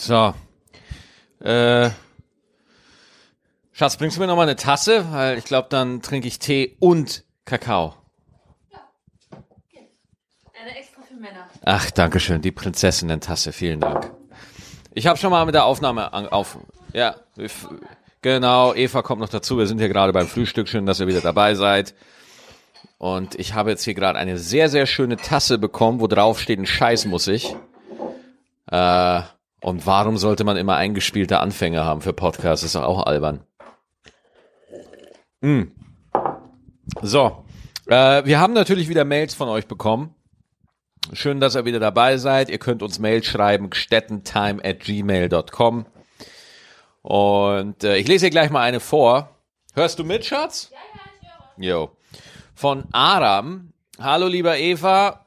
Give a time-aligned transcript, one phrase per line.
[0.00, 0.32] So.
[1.40, 1.90] Äh,
[3.70, 5.12] Schatz, bringst du mir noch mal eine Tasse?
[5.12, 7.94] Weil ich glaube, dann trinke ich Tee und Kakao.
[10.58, 11.46] Eine extra für Männer.
[11.66, 14.10] Ach, danke schön, die Prinzessinnen-Tasse, vielen Dank.
[14.94, 16.58] Ich habe schon mal mit der Aufnahme an, auf.
[16.94, 17.16] Ja,
[18.22, 19.58] genau, Eva kommt noch dazu.
[19.58, 20.68] Wir sind hier gerade beim Frühstück.
[20.68, 21.94] Schön, dass ihr wieder dabei seid.
[22.96, 26.58] Und ich habe jetzt hier gerade eine sehr, sehr schöne Tasse bekommen, wo drauf steht,
[26.58, 27.54] ein Scheiß muss ich.
[28.70, 29.20] Äh,
[29.62, 32.64] und warum sollte man immer eingespielte Anfänge haben für Podcasts?
[32.64, 33.44] ist doch auch albern.
[35.42, 35.72] Hm.
[37.02, 37.44] So,
[37.86, 40.14] äh, wir haben natürlich wieder Mails von euch bekommen.
[41.12, 42.50] Schön, dass ihr wieder dabei seid.
[42.50, 45.86] Ihr könnt uns Mail schreiben, gstettentime at gmail.com.
[47.02, 49.36] Und äh, ich lese hier gleich mal eine vor.
[49.74, 50.70] Hörst du mit, Schatz?
[50.70, 51.00] Ja, ja,
[51.56, 51.76] ich höre.
[51.76, 51.90] Jo.
[52.54, 53.72] Von Aram.
[53.98, 55.19] Hallo, lieber Eva.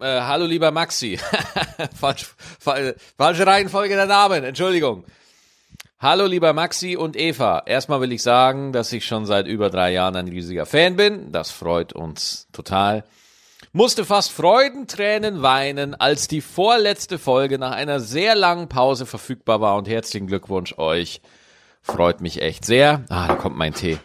[0.00, 1.18] Äh, hallo, lieber Maxi.
[1.98, 2.26] Falsch,
[2.60, 4.44] fa- falsche Reihenfolge der Namen.
[4.44, 5.04] Entschuldigung.
[6.00, 7.62] Hallo, lieber Maxi und Eva.
[7.66, 11.32] Erstmal will ich sagen, dass ich schon seit über drei Jahren ein riesiger Fan bin.
[11.32, 13.04] Das freut uns total
[13.72, 19.76] musste fast Freudentränen weinen, als die vorletzte Folge nach einer sehr langen Pause verfügbar war
[19.76, 21.20] und herzlichen Glückwunsch euch.
[21.82, 23.04] Freut mich echt sehr.
[23.08, 23.98] Ah, da kommt mein Tee.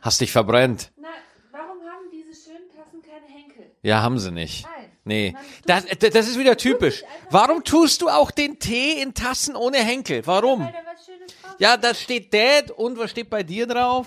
[0.00, 0.92] Hast dich verbrennt?
[0.96, 1.08] Na,
[1.52, 3.70] warum haben diese schönen Tassen keine Henkel?
[3.82, 4.66] Ja, haben sie nicht.
[5.04, 7.02] Nee, das, das ist wieder typisch.
[7.30, 10.26] Warum tust du auch den Tee in Tassen ohne Henkel?
[10.26, 10.66] Warum?
[11.58, 14.06] Ja, da steht Dad und was steht bei dir drauf?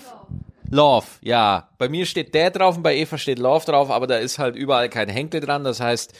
[0.70, 1.68] Love, ja.
[1.78, 4.56] Bei mir steht Dad drauf und bei Eva steht Love drauf, aber da ist halt
[4.56, 5.64] überall kein Henkel dran.
[5.64, 6.12] Das heißt,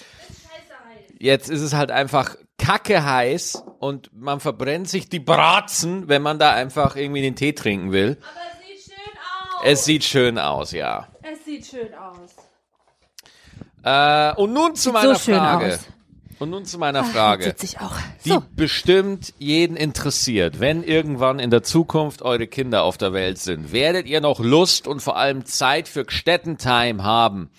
[1.18, 6.38] jetzt ist es halt einfach kacke heiß und man verbrennt sich die Bratzen, wenn man
[6.38, 8.16] da einfach irgendwie den Tee trinken will.
[8.20, 9.62] Aber es sieht schön aus.
[9.64, 11.08] Es sieht schön aus, ja.
[11.22, 12.47] Es sieht schön aus.
[13.89, 15.75] Äh, und nun zu meiner so Frage.
[15.75, 15.81] aus.
[16.39, 17.55] Und nun zu meiner Frage.
[17.81, 17.92] Auch.
[18.25, 18.42] die So.
[18.55, 20.61] bestimmt jeden interessiert.
[20.61, 24.86] Wenn irgendwann in der Zukunft eure Kinder auf der Welt sind, werdet ihr noch Lust
[24.86, 27.51] und vor allem Zeit für Gstettentime haben.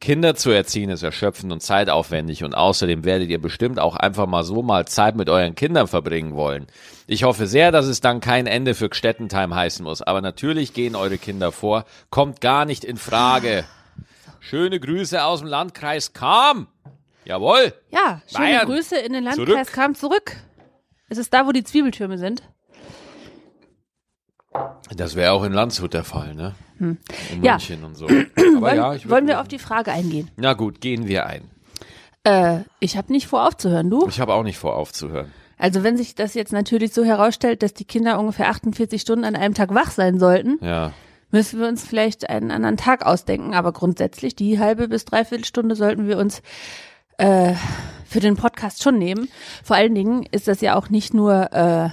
[0.00, 4.44] Kinder zu erziehen ist erschöpfend und zeitaufwendig und außerdem werdet ihr bestimmt auch einfach mal
[4.44, 6.66] so mal Zeit mit euren Kindern verbringen wollen.
[7.06, 10.96] Ich hoffe sehr, dass es dann kein Ende für Gstettentime heißen muss, aber natürlich gehen
[10.96, 13.64] eure Kinder vor, kommt gar nicht in Frage.
[14.40, 16.66] Schöne Grüße aus dem Landkreis Kam.
[17.24, 17.72] Jawohl.
[17.90, 18.66] Ja, schöne Bayern.
[18.66, 19.72] Grüße in den Landkreis Zurück.
[19.72, 20.36] kam zurück.
[21.08, 22.42] Ist es da, wo die Zwiebeltürme sind?
[24.94, 26.54] Das wäre auch in Landshut der Fall, ne?
[26.78, 26.98] In
[27.30, 27.42] Hm.
[27.44, 27.52] Ja.
[27.52, 28.06] München und so.
[28.06, 30.30] Aber Wollen, ja, ich wollen wir auf die Frage eingehen?
[30.36, 31.48] Na gut, gehen wir ein.
[32.24, 34.06] Äh, ich habe nicht vor aufzuhören, du?
[34.08, 35.30] Ich habe auch nicht vor aufzuhören.
[35.58, 39.36] Also wenn sich das jetzt natürlich so herausstellt, dass die Kinder ungefähr 48 Stunden an
[39.36, 40.92] einem Tag wach sein sollten, Ja.
[41.32, 43.54] Müssen wir uns vielleicht einen anderen Tag ausdenken.
[43.54, 46.42] Aber grundsätzlich die halbe bis dreiviertel Stunde sollten wir uns
[47.18, 47.54] äh,
[48.06, 49.28] für den Podcast schon nehmen.
[49.64, 51.90] Vor allen Dingen ist das ja auch nicht nur, äh,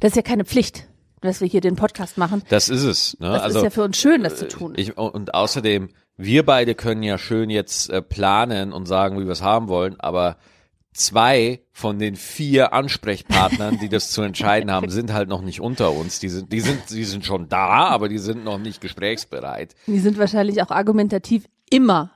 [0.00, 0.86] das ist ja keine Pflicht,
[1.20, 2.42] dass wir hier den Podcast machen.
[2.48, 3.18] Das ist es.
[3.20, 3.28] Ne?
[3.28, 4.74] Das also ist ja für uns schön, das zu tun.
[4.76, 9.32] ich, und außerdem, wir beide können ja schön jetzt äh, planen und sagen, wie wir
[9.32, 10.36] es haben wollen, aber
[10.92, 15.92] zwei von den vier Ansprechpartnern, die das zu entscheiden haben, sind halt noch nicht unter
[15.92, 16.18] uns.
[16.18, 19.74] Die sind, die sind, die sind schon da, aber die sind noch nicht gesprächsbereit.
[19.86, 22.10] Die sind wahrscheinlich auch argumentativ immer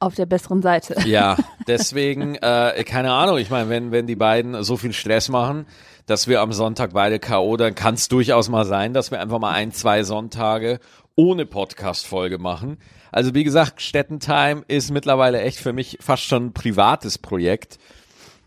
[0.00, 0.96] auf der besseren Seite.
[1.06, 1.36] Ja,
[1.66, 5.66] deswegen, äh, keine Ahnung, ich meine, wenn, wenn die beiden so viel Stress machen,
[6.06, 9.38] dass wir am Sonntag beide K.O., dann kann es durchaus mal sein, dass wir einfach
[9.38, 10.80] mal ein, zwei Sonntage
[11.16, 12.78] ohne Podcast-Folge machen.
[13.12, 17.78] Also wie gesagt, Stettentime ist mittlerweile echt für mich fast schon ein privates Projekt.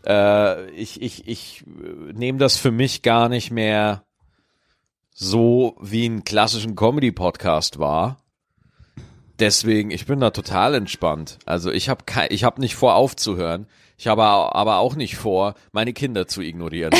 [0.06, 4.04] Äh, ich ich, ich äh, nehme das für mich gar nicht mehr
[5.14, 8.18] so wie einen klassischen Comedy-Podcast war.
[9.38, 11.38] Deswegen, ich bin da total entspannt.
[11.44, 13.66] Also ich habe ich hab nicht vor aufzuhören.
[13.96, 16.92] Ich habe aber auch nicht vor, meine Kinder zu ignorieren.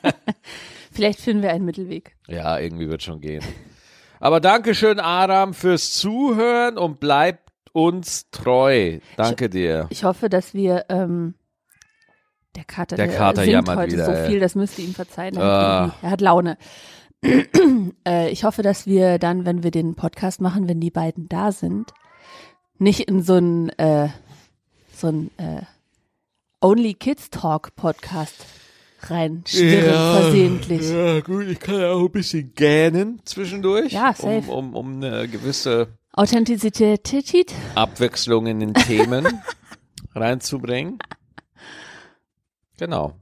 [0.92, 2.16] Vielleicht finden wir einen Mittelweg.
[2.26, 3.44] ja, irgendwie wird schon gehen.
[4.18, 8.98] Aber Dankeschön, Aram, fürs Zuhören und bleibt uns treu.
[9.16, 9.86] Danke dir.
[9.90, 11.34] Ich hoffe, dass wir ähm,
[12.56, 14.28] der Kater, Der Kater singt jammert heute wieder, so ey.
[14.28, 15.36] viel, das müsst ihr ihm verzeihen.
[15.38, 15.94] Ah.
[16.02, 16.56] Er hat Laune.
[18.06, 21.52] äh, ich hoffe, dass wir dann, wenn wir den Podcast machen, wenn die beiden da
[21.52, 21.92] sind,
[22.78, 24.08] nicht in so ein äh,
[24.92, 25.62] so ein äh,
[26.60, 28.46] Only Kids Talk Podcast
[29.02, 30.90] reinschwirren versehentlich.
[30.90, 33.92] Ja, gut, ich kann ja auch ein bisschen gähnen zwischendurch.
[33.92, 34.50] Ja, safe.
[34.50, 37.52] Um, um, um eine gewisse Authentizität.
[37.74, 39.26] Abwechslung in den Themen
[40.14, 40.98] reinzubringen.
[42.78, 43.12] Genau.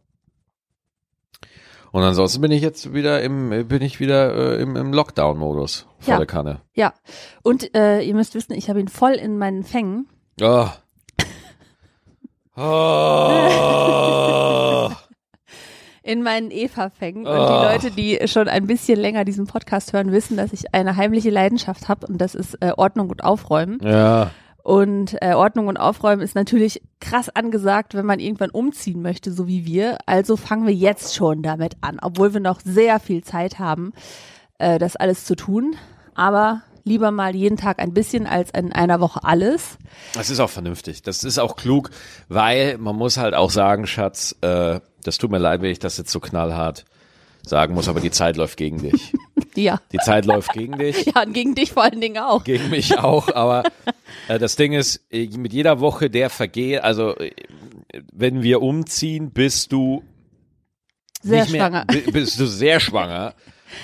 [1.92, 6.14] Und ansonsten bin ich jetzt wieder im, bin ich wieder äh, im, im Lockdown-Modus vor
[6.14, 6.18] Ja.
[6.18, 6.60] der Kanne.
[6.74, 6.92] Ja.
[7.44, 10.08] Und äh, ihr müsst wissen, ich habe ihn voll in meinen Fängen.
[10.42, 10.66] Oh.
[12.56, 14.90] Oh.
[16.02, 17.26] in meinen Eva-Fängen.
[17.26, 20.96] Und die Leute, die schon ein bisschen länger diesen Podcast hören, wissen, dass ich eine
[20.96, 23.78] heimliche Leidenschaft habe und das ist äh, Ordnung und Aufräumen.
[23.82, 24.30] Ja.
[24.64, 29.46] Und äh, Ordnung und Aufräumen ist natürlich krass angesagt, wenn man irgendwann umziehen möchte, so
[29.46, 29.98] wie wir.
[30.06, 33.92] Also fangen wir jetzt schon damit an, obwohl wir noch sehr viel Zeit haben,
[34.56, 35.76] äh, das alles zu tun.
[36.14, 39.76] Aber lieber mal jeden Tag ein bisschen als in einer Woche alles.
[40.14, 41.02] Das ist auch vernünftig.
[41.02, 41.90] Das ist auch klug,
[42.30, 45.98] weil man muss halt auch sagen, Schatz, äh, das tut mir leid, wenn ich das
[45.98, 46.86] jetzt so knallhart
[47.46, 49.12] sagen muss, aber die Zeit läuft gegen dich.
[49.56, 49.80] Ja.
[49.92, 51.06] Die Zeit läuft gegen dich.
[51.06, 52.42] Ja, und gegen dich vor allen Dingen auch.
[52.42, 53.62] gegen mich auch, aber
[54.28, 57.30] äh, das Ding ist, mit jeder Woche der vergeht, also äh,
[58.12, 60.02] wenn wir umziehen, bist du
[61.22, 61.84] Sehr nicht mehr, schwanger.
[61.84, 63.34] bi- Bist du sehr schwanger.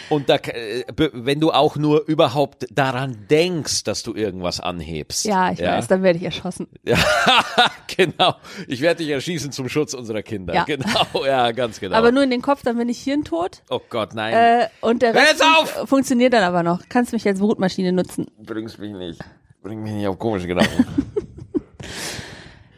[0.08, 5.24] Und da, äh, wenn du auch nur überhaupt daran denkst, dass du irgendwas anhebst.
[5.24, 6.68] Ja, ich weiß, dann werde ich erschossen.
[6.84, 6.98] Ja,
[7.96, 8.34] genau.
[8.66, 10.54] Ich werde dich erschießen zum Schutz unserer Kinder.
[10.54, 10.64] Ja.
[10.64, 11.96] Genau, ja, ganz genau.
[11.96, 13.62] Aber nur in den Kopf, dann bin ich hirntot.
[13.70, 14.34] oh Gott, nein.
[14.34, 15.70] Äh, und der Hör Rest jetzt auf!
[15.70, 16.82] fun- funktioniert dann aber noch.
[16.88, 18.26] Kannst mich als Brutmaschine nutzen.
[18.42, 19.20] Bring's mich nicht.
[19.62, 20.86] Bring mich nicht auf komische Gedanken.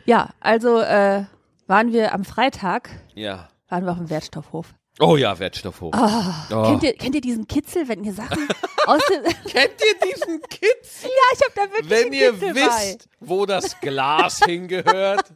[0.05, 1.25] Ja, also äh,
[1.67, 3.49] waren wir am Freitag, ja.
[3.69, 4.75] waren wir auf dem Wertstoffhof.
[5.00, 5.94] Oh ja, Wertstoffhof.
[5.97, 6.62] Oh.
[6.65, 8.47] Kennt, ihr, kennt ihr diesen Kitzel, wenn ihr Sachen
[8.87, 9.23] aus dem...
[9.50, 11.09] Kennt ihr diesen Kitzel?
[11.09, 15.29] ja, ich habe da wirklich Wenn ihr Kitzel wisst, wo das Glas hingehört.
[15.29, 15.35] bei.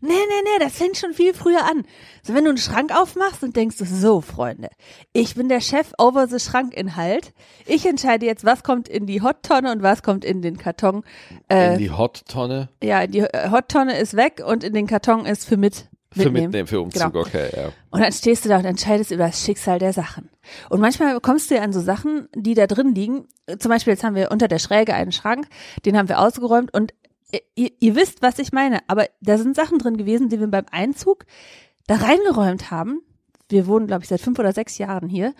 [0.00, 1.84] Nee, nee, nee, das fängt schon viel früher an.
[2.22, 4.68] So, wenn du einen Schrank aufmachst und denkst, so, Freunde,
[5.12, 7.32] ich bin der Chef over the Schrankinhalt.
[7.66, 11.02] Ich entscheide jetzt, was kommt in die Hottonne und was kommt in den Karton.
[11.48, 12.68] Äh, In die Hot-Tonne.
[12.82, 15.88] ja, die äh, Hottonne ist weg und in den Karton ist für mit.
[16.14, 16.44] Für mitnehmen.
[16.46, 17.24] mitnehmen, für Umzug, Genau.
[17.24, 17.72] okay, ja.
[17.90, 20.30] Und dann stehst du da und entscheidest über das Schicksal der Sachen.
[20.70, 23.26] Und manchmal kommst du ja an so Sachen, die da drin liegen.
[23.58, 25.46] Zum Beispiel, jetzt haben wir unter der Schräge einen Schrank,
[25.84, 26.94] den haben wir ausgeräumt und
[27.54, 28.78] ihr, ihr wisst, was ich meine.
[28.86, 31.24] Aber da sind Sachen drin gewesen, die wir beim Einzug
[31.86, 33.00] da reingeräumt haben.
[33.48, 35.34] Wir wohnen, glaube ich, seit fünf oder sechs Jahren hier.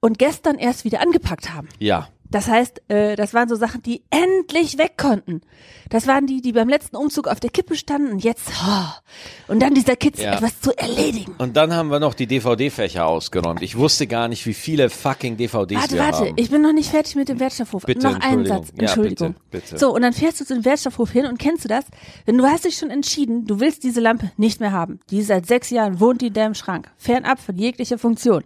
[0.00, 1.68] Und gestern erst wieder angepackt haben.
[1.78, 5.42] Ja, Das heißt, äh, das waren so Sachen, die endlich weg konnten.
[5.90, 9.60] Das waren die, die beim letzten Umzug auf der Kippe standen und jetzt, oh, und
[9.60, 10.34] dann dieser Kitzel, Ja.
[10.34, 11.34] etwas zu erledigen.
[11.38, 13.62] Und dann haben wir noch die DVD-Fächer ausgeräumt.
[13.62, 16.32] Ich wusste gar nicht, wie viele fucking DVDs Warte, wir warte, haben.
[16.36, 17.84] ich bin noch nicht fertig mit dem Wertstoffhof.
[17.84, 18.64] Bitte, noch einen Entschuldigung.
[18.64, 19.34] Satz, Ja, Entschuldigung.
[19.50, 19.78] bitte, bitte.
[19.78, 21.84] So, und dann fährst du zu dem Wertstoffhof hin und kennst du das?
[22.24, 24.98] Wenn du hast dich schon entschieden, du willst diese Lampe nicht mehr haben.
[25.10, 28.42] Die seit sechs Jahren wohnt die in deinem Schrank, fernab von jeglicher Funktion.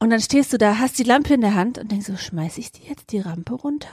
[0.00, 2.58] Und dann stehst du da, hast die Lampe in der Hand und denkst so, schmeiß
[2.58, 3.88] ich die jetzt die Rampe runter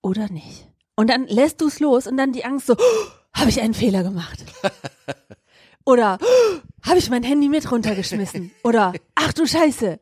[0.00, 0.68] oder nicht?
[0.96, 3.74] Und dann lässt du es los und dann die Angst so, oh, habe ich einen
[3.74, 4.44] Fehler gemacht?
[5.86, 6.58] Oder oh,
[6.88, 8.52] habe ich mein Handy mit runtergeschmissen?
[8.62, 9.98] Oder ach du Scheiße,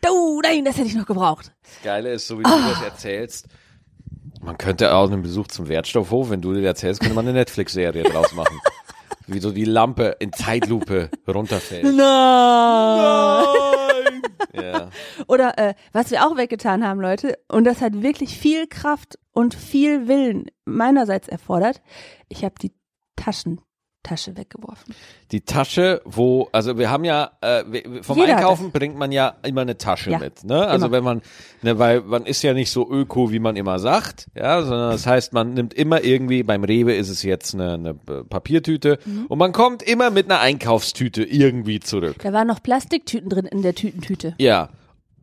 [0.00, 1.52] du, nein, das hätte ich noch gebraucht.
[1.62, 2.70] Das Geile ist, so wie du Ah.
[2.70, 3.46] das erzählst,
[4.40, 8.04] man könnte auch einen Besuch zum Wertstoffhof, wenn du dir erzählst, könnte man eine Netflix-Serie
[8.04, 8.58] draus machen.
[9.26, 11.84] Wie so die Lampe in Zeitlupe runterfällt.
[11.84, 13.44] Nein.
[15.26, 19.54] Oder äh, was wir auch weggetan haben, Leute, und das hat wirklich viel Kraft und
[19.54, 21.80] viel Willen meinerseits erfordert.
[22.28, 22.72] Ich habe die
[24.08, 24.94] Taschentasche weggeworfen.
[25.32, 29.60] Die Tasche, wo, also wir haben ja, äh, vom Jeder Einkaufen bringt man ja immer
[29.62, 30.66] eine Tasche Ja, mit, ne?
[30.66, 30.96] Also immer.
[30.96, 31.22] wenn man,
[31.62, 35.06] ne, weil man ist ja nicht so öko, wie man immer sagt, ja, sondern das
[35.06, 39.26] heißt, man nimmt immer irgendwie, beim Rewe ist es jetzt eine, eine Papiertüte Mhm.
[39.26, 42.16] und man kommt immer mit einer Einkaufstüte irgendwie zurück.
[42.22, 44.34] Da waren noch Plastiktüten drin in der Tütentüte.
[44.38, 44.70] Ja.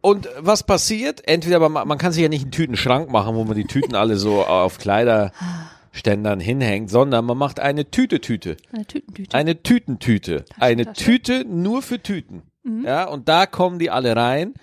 [0.02, 1.28] Und was passiert?
[1.28, 4.18] Entweder man, man kann sich ja nicht einen Tütenschrank machen, wo man die Tüten alle
[4.18, 4.78] so auf
[5.96, 8.58] Kleiderständern hinhängt, sondern man macht eine Tüte-Tüte.
[8.72, 9.38] Eine Tütentüte.
[9.38, 10.46] Eine Tütentüte.
[10.60, 10.94] Eine.
[10.94, 12.44] Tüte nur für Tüten.
[12.64, 12.84] Mhm.
[12.86, 14.54] Ja, und da kommen die alle rein.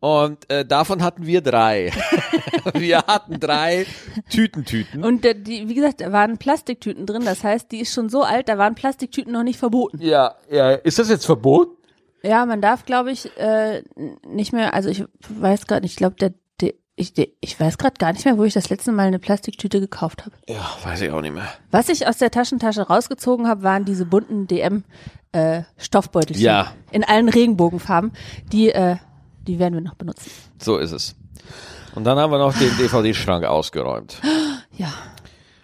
[0.00, 1.92] Und äh, davon hatten wir drei.
[2.74, 3.86] wir hatten drei
[4.30, 5.04] Tütentüten.
[5.04, 7.24] Und äh, die, wie gesagt, da waren Plastiktüten drin.
[7.24, 10.00] Das heißt, die ist schon so alt, da waren Plastiktüten noch nicht verboten.
[10.00, 11.76] Ja, ja, ist das jetzt verboten?
[12.22, 13.82] Ja, man darf, glaube ich, äh,
[14.26, 16.34] nicht mehr, also ich weiß gerade nicht, ich glaube, der,
[17.00, 20.26] ich, ich weiß gerade gar nicht mehr, wo ich das letzte Mal eine Plastiktüte gekauft
[20.26, 20.36] habe.
[20.46, 21.48] Ja, weiß ich auch nicht mehr.
[21.70, 24.84] Was ich aus der Taschentasche rausgezogen habe, waren diese bunten DM
[25.32, 26.44] äh, Stoffbeutelchen.
[26.44, 26.74] Ja.
[26.90, 28.12] In allen Regenbogenfarben.
[28.52, 28.96] Die, äh,
[29.46, 30.30] die werden wir noch benutzen.
[30.58, 31.16] So ist es.
[31.94, 34.20] Und dann haben wir noch den DVD-Schrank ausgeräumt.
[34.76, 34.92] Ja.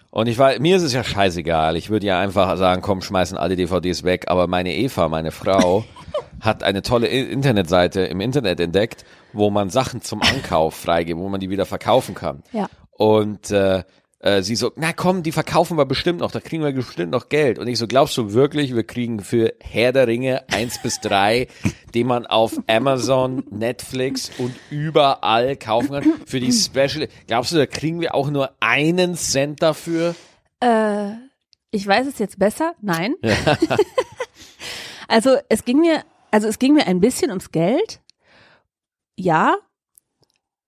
[0.09, 1.75] Und ich war, mir ist es ja scheißegal.
[1.75, 4.25] Ich würde ja einfach sagen, komm, schmeißen alle DVDs weg.
[4.27, 5.85] Aber meine Eva, meine Frau,
[6.41, 11.39] hat eine tolle Internetseite im Internet entdeckt, wo man Sachen zum Ankauf freigeben, wo man
[11.39, 12.43] die wieder verkaufen kann.
[12.51, 12.69] Ja.
[12.91, 13.83] Und äh,
[14.19, 17.29] äh, sie so, na komm, die verkaufen wir bestimmt noch, da kriegen wir bestimmt noch
[17.29, 17.59] Geld.
[17.59, 21.47] Und ich so, glaubst du wirklich, wir kriegen für Herr der Ringe eins bis drei,
[21.93, 27.67] den man auf Amazon, Netflix und überall kaufen kann, für die Special, glaubst du, da
[27.67, 30.15] kriegen wir auch nur einen Cent dafür?
[30.61, 31.11] Äh,
[31.69, 32.73] ich weiß es jetzt besser.
[32.81, 33.15] Nein.
[35.07, 38.01] also es ging mir, also es ging mir ein bisschen ums Geld.
[39.17, 39.57] Ja,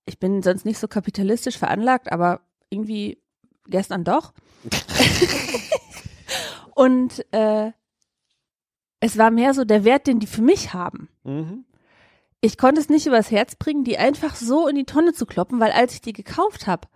[0.05, 3.21] ich bin sonst nicht so kapitalistisch veranlagt, aber irgendwie
[3.67, 4.33] gestern doch.
[6.75, 7.71] Und äh,
[8.99, 11.09] es war mehr so der Wert, den die für mich haben.
[11.23, 11.65] Mhm.
[12.41, 15.59] Ich konnte es nicht übers Herz bringen, die einfach so in die Tonne zu kloppen,
[15.59, 16.87] weil als ich die gekauft habe,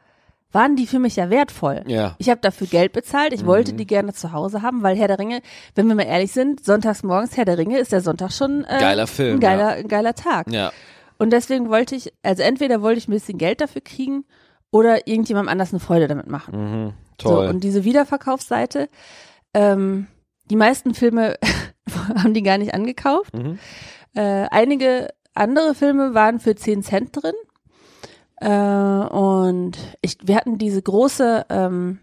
[0.53, 1.83] waren die für mich ja wertvoll.
[1.87, 2.15] Ja.
[2.19, 5.19] Ich habe dafür Geld bezahlt, ich wollte die gerne zu Hause haben, weil Herr der
[5.19, 5.41] Ringe,
[5.75, 8.77] wenn wir mal ehrlich sind, sonntags morgens Herr der Ringe ist der Sonntag schon äh,
[8.79, 10.51] Geiler Film, ein geiler, ein geiler Tag.
[10.51, 10.71] Ja.
[11.23, 14.25] Und deswegen wollte ich, also entweder wollte ich ein bisschen Geld dafür kriegen
[14.71, 16.55] oder irgendjemandem anders eine Freude damit machen.
[16.57, 16.93] Mhm.
[17.21, 17.47] So, Toll.
[17.47, 18.89] und diese Wiederverkaufsseite,
[19.53, 20.07] ähm,
[20.49, 21.37] die meisten Filme
[22.17, 23.33] haben die gar nicht angekauft.
[23.33, 23.57] Mhm.
[24.13, 27.35] Äh, einige andere Filme waren für 10 Cent drin.
[28.41, 31.99] Äh, und ich, wir hatten diese große ähm,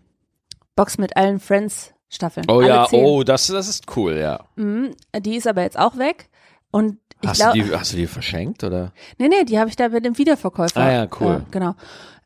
[0.76, 2.46] Box mit allen Friends-Staffeln.
[2.48, 3.04] oh alle ja, 10.
[3.04, 4.46] oh, das, das ist cool, ja.
[4.56, 6.30] Mhm, die ist aber jetzt auch weg.
[6.70, 8.92] Und Hast du, glaube, die, hast du die verschenkt oder?
[9.18, 10.80] nee, nee, die habe ich da bei dem Wiederverkäufer.
[10.80, 11.42] Ah ja, cool.
[11.46, 11.74] Äh, genau.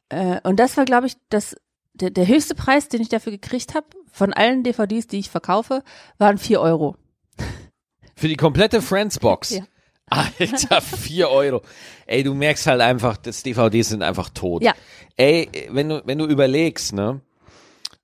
[0.08, 1.56] Äh, und das war, glaube ich, das,
[1.94, 5.82] der, der höchste Preis, den ich dafür gekriegt habe, von allen DVDs, die ich verkaufe,
[6.18, 6.96] waren 4 Euro.
[8.16, 9.50] Für die komplette Friends-Box?
[9.50, 9.64] Ja.
[10.06, 11.62] Alter, vier Euro.
[12.06, 14.62] Ey, du merkst halt einfach, das DVDs sind einfach tot.
[14.62, 14.74] Ja.
[15.16, 17.22] Ey, wenn du, wenn du überlegst, ne,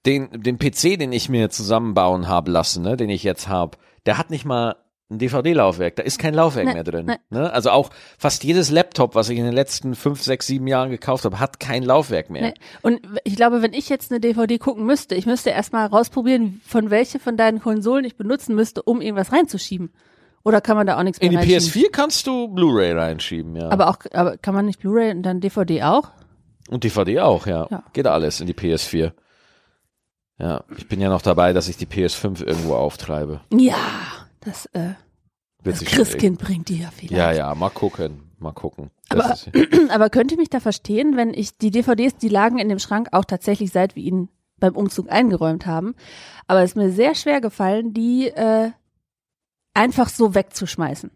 [0.06, 4.16] den, den PC, den ich mir zusammenbauen habe lassen, ne, den ich jetzt habe, der
[4.16, 4.76] hat nicht mal
[5.10, 5.96] ein DVD-Laufwerk.
[5.96, 7.06] Da ist kein Laufwerk Nee, mehr drin.
[7.06, 7.16] nee.
[7.30, 7.52] Ne?
[7.52, 11.24] Also auch fast jedes Laptop, was ich in den letzten fünf, sechs, sieben Jahren gekauft
[11.24, 12.42] habe, hat kein Laufwerk mehr.
[12.42, 12.54] Nee.
[12.82, 16.90] Und ich glaube, wenn ich jetzt eine DVD gucken müsste, ich müsste erstmal rausprobieren, von
[16.90, 19.90] welche von deinen Konsolen ich benutzen müsste, um irgendwas reinzuschieben.
[20.42, 21.88] Oder kann man da auch nichts mehr In die reinschieben?
[21.88, 23.68] PS4 kannst du Blu-ray reinschieben, ja.
[23.68, 26.10] Aber auch, aber kann man nicht Blu-ray und dann DVD auch?
[26.70, 27.66] Und DVD auch, ja.
[27.70, 27.82] Ja.
[27.92, 29.12] Geht alles in die PS4.
[30.38, 33.40] Ja, ich bin ja noch dabei, dass ich die PS5 irgendwo auftreibe.
[33.52, 33.74] Ja,
[34.40, 34.94] das, äh,
[35.62, 37.12] das Christkind bringt die ja vielleicht.
[37.12, 38.90] Ja, ja, mal gucken, mal gucken.
[39.08, 39.50] Aber- ist,
[39.90, 43.24] Aber könnte mich da verstehen, wenn ich die DVDs, die lagen in dem Schrank auch
[43.24, 44.28] tatsächlich seit wir ihn
[44.58, 45.94] beim Umzug eingeräumt haben.
[46.46, 48.70] Aber es ist mir sehr schwer gefallen, die äh,
[49.74, 51.10] einfach so wegzuschmeißen.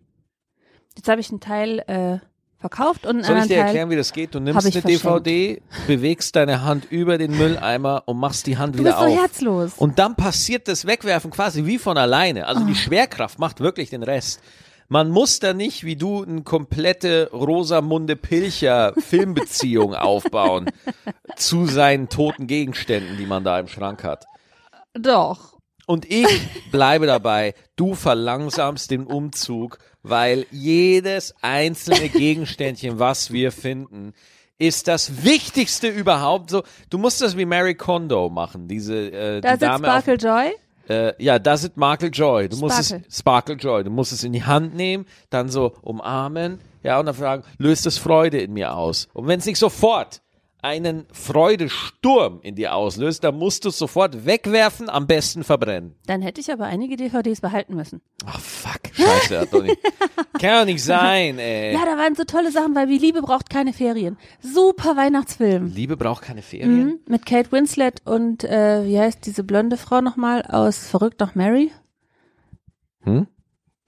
[0.97, 2.19] Jetzt habe ich einen Teil äh,
[2.65, 4.35] verkauft und soll ich dir erklären, wie das geht?
[4.35, 5.05] Du nimmst eine verschenkt.
[5.05, 9.07] DVD, bewegst deine Hand über den Mülleimer und machst die Hand du wieder bist so
[9.07, 9.21] auf.
[9.21, 9.73] herzlos.
[9.77, 12.47] Und dann passiert das Wegwerfen quasi wie von alleine.
[12.47, 12.67] Also Ah.
[12.67, 14.41] die Schwerkraft macht wirklich den Rest.
[14.89, 20.71] Man muss da nicht wie du eine komplette Rosamunde Pilcher Filmbeziehung aufbauen
[21.37, 24.25] zu seinen toten Gegenständen, die man da im Schrank hat.
[24.99, 25.55] Doch.
[25.87, 26.27] Und ich
[26.71, 34.13] bleibe dabei, du verlangsamst den Umzug, weil jedes einzelne Gegenständchen, was wir finden,
[34.59, 36.51] ist das Wichtigste überhaupt.
[36.51, 40.05] So, du musst das wie Mary Kondo machen, diese äh, Da die sitzt Dame auf,
[40.05, 40.53] Sparkle Joy.
[40.89, 42.49] äh, ja, da ist Sparkle Joy.
[42.49, 43.07] Du musst Sparkle.
[43.09, 43.83] es Sparkle Joy.
[43.85, 47.87] Du musst es in die Hand nehmen, dann so umarmen, ja und dann fragen, löst
[47.87, 49.09] es Freude in mir aus?
[49.15, 50.21] Und wenn es nicht sofort
[50.65, 55.95] einen Freudesturm in dir auslöst, dann musst du es sofort wegwerfen, am besten verbrennen.
[56.07, 58.01] Dann hätte ich aber einige DVDs behalten müssen.
[58.25, 59.77] Ach fuck, scheiße, nicht.
[60.41, 61.75] Kann doch nicht sein, ey.
[61.75, 64.17] Ja, da waren so tolle Sachen bei wie Liebe braucht keine Ferien.
[64.41, 65.67] Super Weihnachtsfilm.
[65.75, 66.85] Liebe braucht keine Ferien.
[66.85, 71.35] Mhm, mit Kate Winslet und äh, wie heißt diese blonde Frau nochmal aus Verrückt nach
[71.35, 71.71] Mary?
[73.03, 73.27] Hm?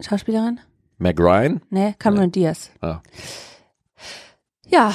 [0.01, 0.61] Schauspielerin?
[0.99, 1.63] Meg Ryan?
[1.71, 2.71] Nee, Cameron Diaz.
[2.83, 3.01] Ah.
[4.67, 4.93] Ja,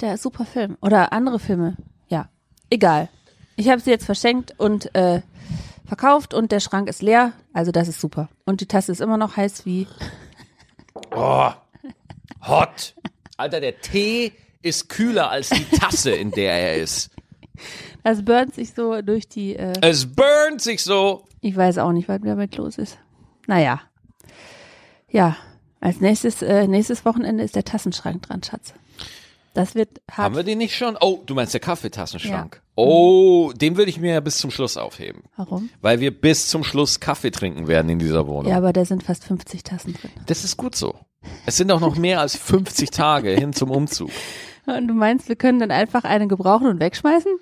[0.00, 0.76] der ist super Film.
[0.80, 1.76] Oder andere Filme.
[2.08, 2.28] Ja,
[2.70, 3.08] egal.
[3.56, 5.20] Ich habe sie jetzt verschenkt und äh,
[5.86, 7.32] verkauft und der Schrank ist leer.
[7.52, 8.28] Also das ist super.
[8.46, 9.86] Und die Tasse ist immer noch heiß wie.
[11.12, 11.50] Oh,
[12.46, 12.94] hot.
[13.36, 17.10] Alter, der Tee ist kühler als die Tasse, in der er ist.
[18.02, 19.54] Das burnt sich so durch die.
[19.56, 21.24] Äh, Es burnt sich so.
[21.40, 22.98] ich weiß auch nicht, was damit los ist.
[23.46, 23.80] Naja.
[25.08, 25.36] Ja,
[25.80, 28.74] als nächstes, äh, nächstes Wochenende ist der Tassenschrank dran, Schatz.
[29.54, 30.18] Das wird hart.
[30.18, 30.96] Haben wir den nicht schon?
[31.00, 32.62] Oh, du meinst der Kaffeetassenschrank.
[32.76, 35.24] Oh, den würde ich mir ja bis zum Schluss aufheben.
[35.36, 35.68] Warum?
[35.80, 38.50] Weil wir bis zum Schluss Kaffee trinken werden in dieser Wohnung.
[38.50, 40.10] Ja, aber da sind fast 50 Tassen drin.
[40.26, 40.94] Das ist gut so.
[41.46, 44.10] Es sind auch noch mehr als 50 Tage hin zum Umzug.
[44.66, 47.32] Und du meinst, wir können dann einfach eine gebrauchen und wegschmeißen?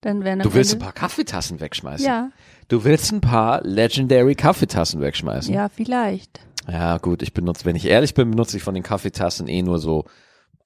[0.00, 2.04] Dann wären Du willst ein Ende- paar Kaffeetassen wegschmeißen.
[2.06, 2.30] Ja,
[2.68, 5.52] Du willst ein paar Legendary Kaffeetassen wegschmeißen.
[5.54, 6.40] ja, vielleicht.
[6.70, 9.78] Ja, gut, ich benutze, wenn ich ehrlich bin, benutze ich von den Kaffeetassen eh nur
[9.78, 10.04] so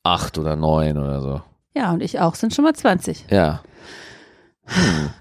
[0.06, 1.42] acht oder neun oder so.
[1.74, 3.26] Ja, und ich auch, sind schon mal 20.
[3.30, 3.60] Ja.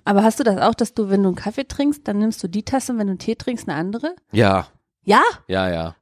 [0.05, 2.47] Aber hast du das auch, dass du, wenn du einen Kaffee trinkst, dann nimmst du
[2.47, 4.15] die Tasse und wenn du einen Tee trinkst, eine andere?
[4.31, 4.67] Ja,
[5.03, 5.21] Ja?
[5.47, 5.95] ja, ja.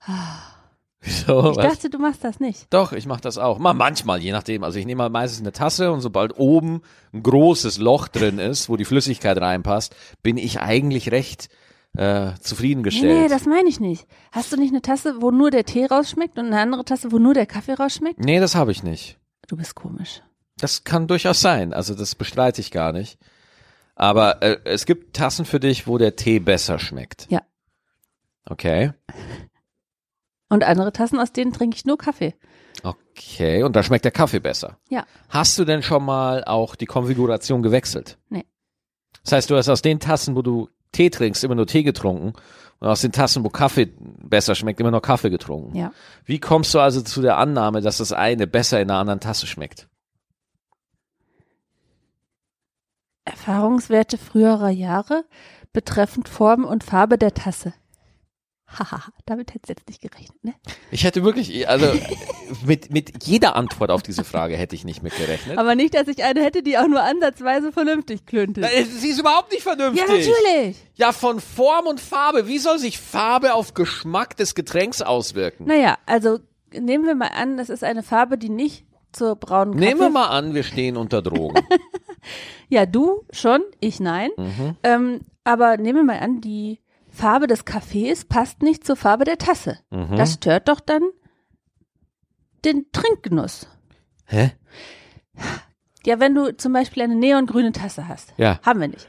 [1.02, 1.52] Wieso?
[1.52, 2.68] Ich dachte, du machst das nicht.
[2.74, 3.60] Doch, ich mache das auch.
[3.60, 4.64] Mal manchmal, je nachdem.
[4.64, 6.82] Also ich nehme mal meistens eine Tasse und sobald oben
[7.14, 11.50] ein großes Loch drin ist, wo die Flüssigkeit reinpasst, bin ich eigentlich recht
[11.96, 13.22] äh, zufriedengestellt.
[13.22, 14.08] nee, das meine ich nicht.
[14.32, 17.20] Hast du nicht eine Tasse, wo nur der Tee rausschmeckt und eine andere Tasse, wo
[17.20, 18.20] nur der Kaffee rausschmeckt?
[18.20, 19.20] nee, das habe ich nicht.
[19.48, 20.22] Du bist komisch.
[20.58, 21.74] Das kann durchaus sein.
[21.74, 23.18] Also das bestreite ich gar nicht.
[23.96, 27.28] Aber äh, es gibt Tassen für dich, wo der Tee besser schmeckt.
[27.30, 27.42] Ja.
[28.46, 28.92] Okay.
[30.50, 32.36] Und andere Tassen, aus denen trinke ich nur Kaffee.
[32.84, 33.64] Okay.
[33.64, 34.78] Und da schmeckt der Kaffee besser.
[34.90, 35.06] Ja.
[35.30, 38.18] Hast du denn schon mal auch die Konfiguration gewechselt?
[38.30, 38.46] Nee.
[39.24, 42.34] Das heißt, du hast aus den Tassen, wo du Tee trinkst, immer nur Tee getrunken
[42.80, 45.76] und aus den Tassen, wo Kaffee besser schmeckt, immer nur Kaffee getrunken.
[45.76, 45.92] Ja.
[46.26, 49.48] Wie kommst du also zu der Annahme, dass das eine besser in einer anderen Tasse
[49.48, 49.88] schmeckt?
[53.26, 55.26] Erfahrungswerte früherer Jahre
[55.72, 57.74] betreffend Form und Farbe der Tasse.
[58.78, 60.54] Haha, damit hättest du jetzt nicht gerechnet, ne?
[60.92, 61.88] Ich hätte wirklich, also
[62.66, 65.58] mit, mit jeder Antwort auf diese Frage hätte ich nicht mitgerechnet.
[65.58, 68.68] Aber nicht, dass ich eine hätte, die auch nur ansatzweise vernünftig klönte.
[69.00, 70.02] Sie ist überhaupt nicht vernünftig.
[70.08, 70.78] Ja, natürlich.
[70.96, 72.48] Ja, von Form und Farbe.
[72.48, 75.66] Wie soll sich Farbe auf Geschmack des Getränks auswirken?
[75.66, 76.40] Naja, also
[76.72, 79.86] nehmen wir mal an, das ist eine Farbe, die nicht zur braunen Kaffee...
[79.86, 81.62] Nehmen wir mal an, wir stehen unter Drogen.
[82.70, 84.32] Ja, du schon, ich nein.
[84.38, 84.78] Mhm.
[84.84, 86.80] Ähm, aber nehmen wir mal an, die
[87.14, 89.80] Farbe des Kaffees passt nicht zur Farbe der Tasse.
[89.92, 90.16] Mhm.
[90.16, 91.04] Das stört doch dann
[92.66, 93.68] den Trinkgenuss.
[94.26, 94.52] Hä?
[96.06, 98.34] Ja, wenn du zum Beispiel eine neongrüne Tasse hast.
[98.38, 98.60] Ja.
[98.66, 99.08] Haben wir nicht.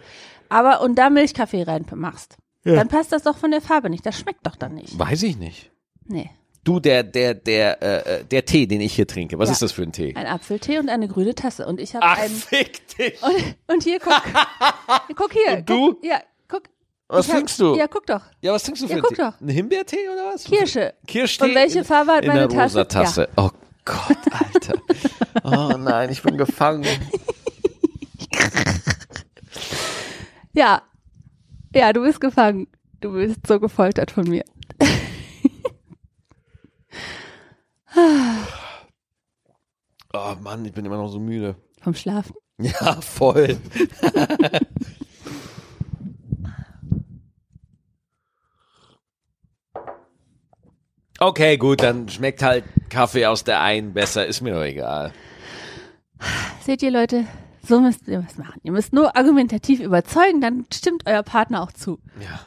[0.49, 2.75] Aber und da Milchkaffee reinmachst, Ja.
[2.76, 4.04] dann passt das doch von der Farbe nicht.
[4.06, 4.96] Das schmeckt doch dann nicht.
[4.99, 5.70] Weiß ich nicht.
[6.06, 6.30] Nee.
[6.62, 9.52] Du, der, der, der, äh, äh, der Tee, den ich hier trinke, was Ja.
[9.52, 10.14] ist das für ein Tee?
[10.16, 11.66] Ein Apfeltee und eine grüne Tasse.
[11.66, 12.34] Und ich habe Ach, einen.
[12.34, 13.23] fick dich.
[13.23, 14.23] Und, und hier, guck.
[15.16, 15.58] guck hier.
[15.58, 15.92] Und du?
[15.94, 16.23] Guck, ja.
[17.08, 17.75] Was hab- trinkst du?
[17.76, 18.23] Ja, guck doch.
[18.40, 19.40] Ja, was trinkst du für Ja, einen guck doch.
[19.40, 20.44] Ein Himbeertee oder was?
[20.44, 20.94] Kirsche.
[21.06, 21.44] Kirschtee.
[21.44, 23.26] Und welche Farbe hat in meine der rosa Tasse?
[23.26, 23.28] Tasse.
[23.37, 23.50] Oh
[23.84, 24.75] Gott, Alter.
[25.44, 26.87] oh nein, ich bin gefangen.
[30.56, 30.82] Ja.
[31.75, 32.68] Ja, du bist gefangen.
[33.00, 34.44] Du bist so gefoltert von mir.
[40.12, 41.56] Oh Mann, ich bin immer noch so müde.
[41.82, 42.34] Vom Schlafen.
[42.58, 43.56] Ja, voll.
[51.26, 55.13] okay, gut, dann schmeckt halt Kaffee aus der einen besser, ist mir doch egal.
[56.60, 57.26] Seht ihr, Leute?
[57.67, 58.60] So müsst ihr was machen.
[58.63, 61.99] Ihr müsst nur argumentativ überzeugen, dann stimmt euer Partner auch zu.
[62.21, 62.41] Ja.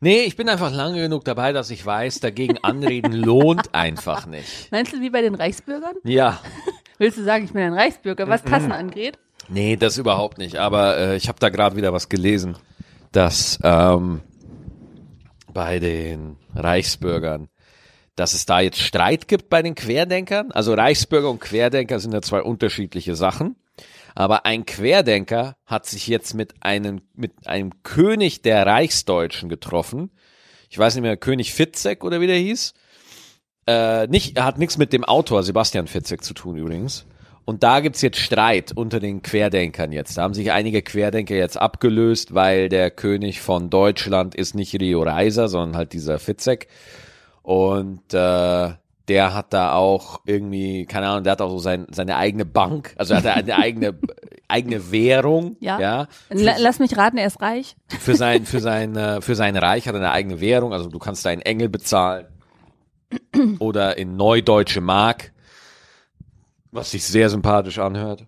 [0.00, 4.70] Nee, ich bin einfach lange genug dabei, dass ich weiß, dagegen anreden lohnt einfach nicht.
[4.70, 5.96] Meinst du wie bei den Reichsbürgern?
[6.04, 6.40] Ja.
[6.98, 9.18] Willst du sagen, ich bin ein Reichsbürger, was Tassen angeht?
[9.48, 10.56] Nee, das überhaupt nicht.
[10.56, 12.56] Aber äh, ich habe da gerade wieder was gelesen,
[13.12, 14.22] dass ähm,
[15.56, 17.48] bei den Reichsbürgern,
[18.14, 20.52] dass es da jetzt Streit gibt bei den Querdenkern.
[20.52, 23.56] Also Reichsbürger und Querdenker sind ja zwei unterschiedliche Sachen.
[24.14, 30.10] Aber ein Querdenker hat sich jetzt mit einem, mit einem König der Reichsdeutschen getroffen.
[30.68, 32.74] Ich weiß nicht mehr, König Fitzek oder wie der hieß.
[33.66, 37.06] Äh, nicht, er hat nichts mit dem Autor Sebastian Fitzek zu tun übrigens.
[37.46, 40.18] Und da gibt's jetzt Streit unter den Querdenkern jetzt.
[40.18, 45.02] Da haben sich einige Querdenker jetzt abgelöst, weil der König von Deutschland ist nicht Rio
[45.02, 46.66] Reiser, sondern halt dieser Fitzek.
[47.42, 48.70] Und äh,
[49.08, 52.94] der hat da auch irgendwie, keine Ahnung, der hat auch so sein, seine eigene Bank,
[52.96, 53.94] also er hat eine eigene,
[54.48, 55.78] eigene Währung, Ja.
[55.80, 57.76] ja La lass mich raten, er ist reich.
[58.00, 60.98] für sein, für sein, äh, für sein Reich hat er eine eigene Währung, also du
[60.98, 62.26] kannst deinen Engel bezahlen
[63.60, 65.32] oder in Neudeutsche Mark,
[66.76, 68.26] was sich sehr sympathisch anhört.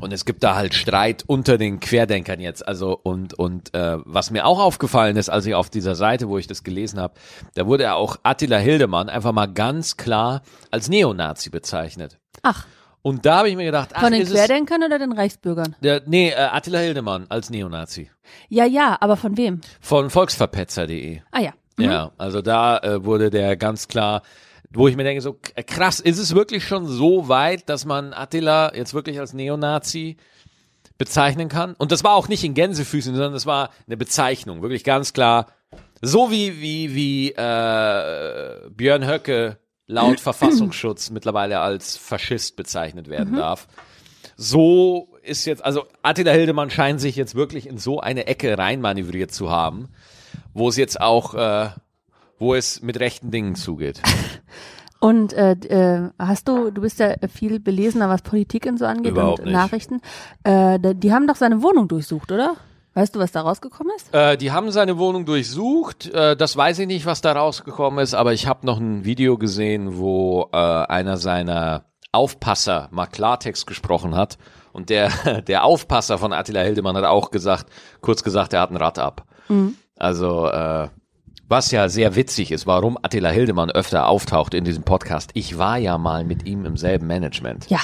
[0.00, 2.66] Und es gibt da halt Streit unter den Querdenkern jetzt.
[2.66, 6.36] Also und und äh, was mir auch aufgefallen ist, als ich auf dieser Seite, wo
[6.38, 7.14] ich das gelesen habe,
[7.54, 12.18] da wurde ja auch Attila Hildemann einfach mal ganz klar als Neonazi bezeichnet.
[12.42, 12.66] Ach,
[13.00, 15.72] Und da habe ich mir gedacht, ach, von den Querdenkern oder den Reichsbürgern?
[15.76, 18.10] es, der, nee, äh, Attila Hildemann als Neonazi
[18.48, 19.60] Ja, ja, aber von wem?
[19.80, 21.22] von volksverpetzer.de.
[21.30, 21.52] Ah ja.
[21.78, 21.84] Mhm.
[21.84, 24.22] Ja, also da äh, wurde der ganz klar,
[24.72, 28.74] wo ich mir denke, so krass, ist es wirklich schon so weit, dass man Attila
[28.74, 30.16] jetzt wirklich als Neonazi
[30.98, 31.74] bezeichnen kann?
[31.74, 35.46] Und das war auch nicht in Gänsefüßen, sondern das war eine Bezeichnung, wirklich ganz klar.
[36.02, 43.66] So wie, wie, wie äh, Björn Höcke laut Verfassungsschutz mittlerweile als Faschist bezeichnet werden darf.
[44.36, 49.32] So ist jetzt, also Attila Hildemann scheint sich jetzt wirklich in so eine Ecke reinmanövriert
[49.32, 49.88] zu haben,
[50.52, 51.70] wo es jetzt auch, äh,
[52.38, 54.02] wo es mit rechten Dingen zugeht.
[54.98, 59.12] Und äh, äh, hast du, du bist ja viel belesener, was Politik und so angeht
[59.12, 59.54] Überhaupt und nicht.
[59.54, 60.00] Nachrichten.
[60.42, 62.56] Äh, die haben doch seine Wohnung durchsucht, oder?
[62.94, 64.14] Weißt du, was da rausgekommen ist?
[64.14, 66.06] Äh, die haben seine Wohnung durchsucht.
[66.14, 69.36] Äh, das weiß ich nicht, was da rausgekommen ist, aber ich habe noch ein Video
[69.36, 74.38] gesehen, wo äh, einer seiner Aufpasser mal Klartext gesprochen hat.
[74.72, 77.66] Und der, der Aufpasser von Attila Hildemann hat auch gesagt,
[78.00, 79.26] kurz gesagt, er hat ein Rad ab.
[79.98, 80.88] Also, äh,
[81.48, 85.30] was ja sehr witzig ist, warum Attila Hildemann öfter auftaucht in diesem Podcast.
[85.34, 87.68] Ich war ja mal mit ihm im selben Management.
[87.70, 87.80] Ja.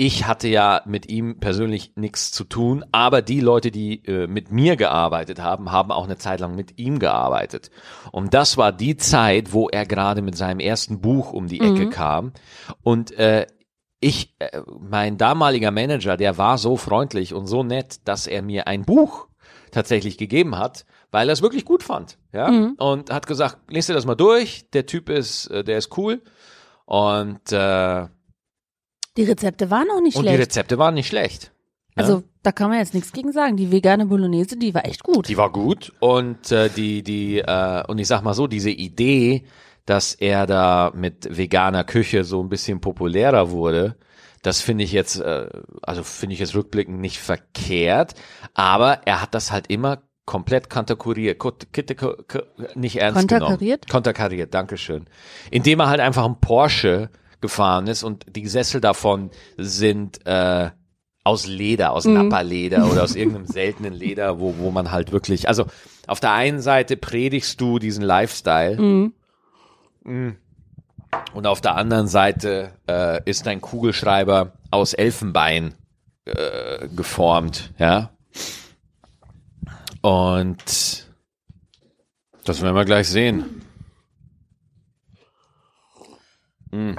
[0.00, 4.52] Ich hatte ja mit ihm persönlich nichts zu tun, aber die Leute, die äh, mit
[4.52, 7.72] mir gearbeitet haben, haben auch eine Zeit lang mit ihm gearbeitet.
[8.12, 11.90] Und das war die Zeit, wo er gerade mit seinem ersten Buch um die Ecke
[11.90, 12.32] kam.
[12.84, 13.46] Und äh,
[13.98, 18.68] ich, äh, mein damaliger Manager, der war so freundlich und so nett, dass er mir
[18.68, 19.26] ein Buch
[19.72, 22.18] tatsächlich gegeben hat, weil er es wirklich gut fand.
[22.32, 24.68] Ja, und hat gesagt, lest dir das mal durch.
[24.72, 26.22] Der Typ ist, äh, der ist cool.
[26.84, 28.06] Und äh,
[29.16, 30.42] Die Rezepte waren auch nicht und die schlecht.
[30.48, 31.52] Rezepte waren nicht schlecht.
[31.96, 33.56] Also da kann man jetzt nichts gegen sagen.
[33.56, 35.28] Die vegane Bolognese, die war echt gut.
[35.28, 39.44] Die war gut und äh, die die äh, und ich sag mal so diese Idee,
[39.84, 43.96] dass er da mit veganer Küche so ein bisschen populärer wurde,
[44.42, 45.48] das finde ich jetzt äh,
[45.82, 48.14] also finde ich jetzt rückblickend nicht verkehrt,
[48.54, 51.42] aber er hat das halt immer komplett konterkuriert,
[52.74, 53.80] nicht ernst Konterkariert?
[53.80, 53.90] genommen.
[53.90, 55.06] Konterkariert, Dankeschön.
[55.50, 57.08] Indem er halt einfach ein Porsche
[57.40, 60.68] gefahren ist und die Sessel davon sind äh,
[61.24, 65.64] aus Leder, aus Nappa-Leder oder aus irgendeinem seltenen Leder, wo, wo man halt wirklich, also
[66.06, 68.76] auf der einen Seite predigst du diesen Lifestyle
[70.04, 70.36] Mm.
[71.34, 75.74] und auf der anderen Seite äh, ist dein Kugelschreiber aus Elfenbein
[76.26, 78.10] äh, geformt, ja.
[80.00, 81.06] Und
[82.44, 83.62] das werden wir gleich sehen.
[86.70, 86.92] Mm.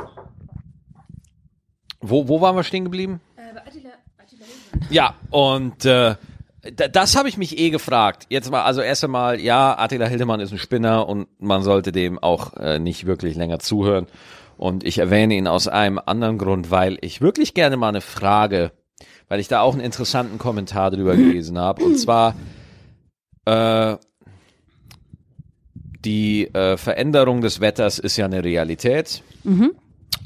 [2.02, 3.20] Wo, wo waren wir stehen geblieben?
[4.90, 6.16] Ja, und äh,
[6.76, 8.26] da- das habe ich mich eh gefragt.
[8.30, 12.18] Jetzt mal, also erst einmal, ja, Attila Hildemann ist ein Spinner und man sollte dem
[12.20, 14.08] auch äh, nicht wirklich länger zuhören.
[14.58, 18.72] Und ich erwähne ihn aus einem anderen Grund, weil ich wirklich gerne mal eine Frage,
[19.30, 21.84] weil ich da auch einen interessanten Kommentar drüber gelesen habe.
[21.84, 22.36] Und zwar
[23.50, 23.98] äh,
[26.06, 29.24] die äh, Veränderung des Wetters ist ja eine Realität.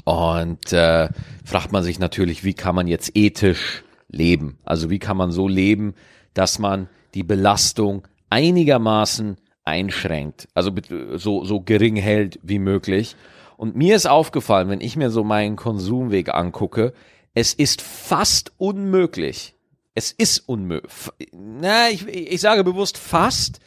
[0.04, 1.08] Und äh,
[1.44, 4.58] fragt man sich natürlich, wie kann man jetzt ethisch leben?
[4.64, 5.94] Also wie kann man so leben,
[6.34, 10.70] dass man die Belastung einigermaßen einschränkt, also
[11.14, 13.16] so, so gering hält wie möglich.
[13.56, 16.92] Und mir ist aufgefallen, wenn ich mir so meinen Konsumweg angucke,
[17.34, 19.53] es ist fast unmöglich.
[19.94, 20.92] Es ist unmöglich.
[21.32, 23.60] Na, ich, ich sage bewusst fast,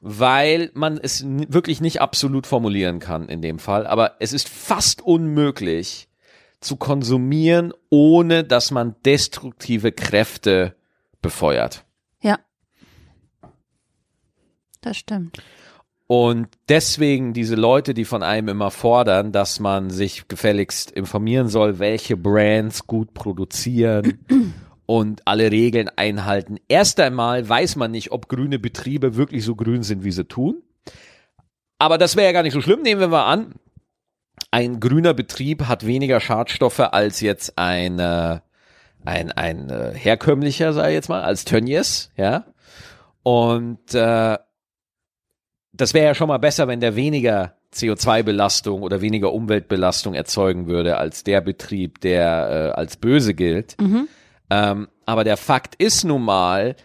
[0.00, 3.86] weil man es wirklich nicht absolut formulieren kann in dem Fall.
[3.86, 6.08] Aber es ist fast unmöglich
[6.60, 10.74] zu konsumieren, ohne dass man destruktive Kräfte
[11.22, 11.84] befeuert.
[12.20, 12.38] Ja.
[14.80, 15.42] Das stimmt.
[16.06, 21.78] Und deswegen diese Leute, die von einem immer fordern, dass man sich gefälligst informieren soll,
[21.78, 24.18] welche Brands gut produzieren
[24.86, 26.58] und alle Regeln einhalten.
[26.68, 30.62] Erst einmal weiß man nicht, ob grüne Betriebe wirklich so grün sind, wie sie tun.
[31.78, 32.82] Aber das wäre ja gar nicht so schlimm.
[32.82, 33.54] Nehmen wir mal an,
[34.50, 38.40] ein grüner Betrieb hat weniger Schadstoffe als jetzt ein, äh,
[39.04, 42.44] ein, ein äh, herkömmlicher, sei jetzt mal, als Tönnies, ja.
[43.22, 44.38] Und äh,
[45.76, 50.96] das wäre ja schon mal besser, wenn der weniger CO2-Belastung oder weniger Umweltbelastung erzeugen würde
[50.96, 53.76] als der Betrieb, der äh, als böse gilt.
[54.50, 56.76] Ähm, aber der Fakt ist nun mal,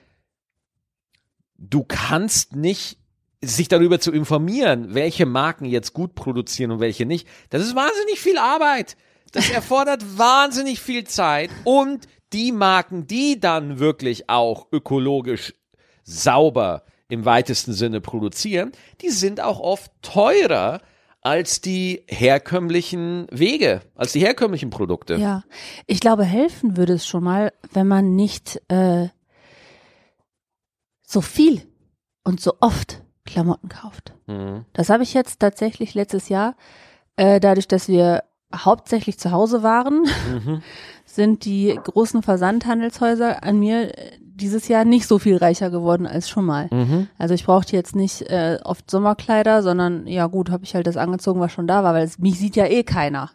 [1.58, 2.98] du kannst nicht
[3.42, 7.28] sich darüber zu informieren, welche Marken jetzt gut produzieren und welche nicht.
[7.52, 8.98] Das ist wahnsinnig viel Arbeit.
[9.32, 15.54] Das erfordert wahnsinnig viel Zeit und die Marken, die dann wirklich auch ökologisch
[16.04, 20.80] sauber im weitesten Sinne produzieren, die sind auch oft teurer
[21.22, 25.16] als die herkömmlichen Wege, als die herkömmlichen Produkte.
[25.16, 25.44] Ja,
[25.86, 29.10] ich glaube, helfen würde es schon mal, wenn man nicht äh,
[31.02, 31.64] so viel
[32.24, 34.14] und so oft Klamotten kauft.
[34.28, 34.66] Mhm.
[34.74, 36.56] Das habe ich jetzt tatsächlich letztes Jahr,
[37.18, 38.24] äh, dadurch, dass wir
[38.56, 40.62] hauptsächlich zu Hause waren, Mhm.
[41.06, 46.30] sind die großen Versandhandelshäuser an mir äh, dieses Jahr nicht so viel reicher geworden als
[46.30, 46.68] schon mal.
[46.72, 47.08] Mhm.
[47.18, 50.98] Also ich brauchte jetzt nicht äh, oft Sommerkleider, sondern ja gut, habe ich halt das
[50.98, 53.32] angezogen, was schon da war, weil es, mich sieht ja eh keiner.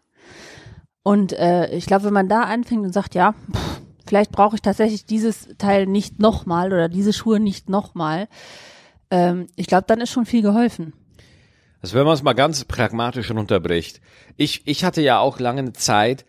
[1.02, 4.62] Und äh, ich glaube, wenn man da anfängt und sagt, ja, pff, vielleicht brauche ich
[4.62, 8.28] tatsächlich dieses Teil nicht nochmal oder diese Schuhe nicht nochmal,
[9.10, 10.92] ähm, ich glaube, dann ist schon viel geholfen.
[11.82, 14.00] Also wenn man es mal ganz pragmatisch runterbricht.
[14.36, 16.24] Ich, ich hatte ja auch lange eine Zeit,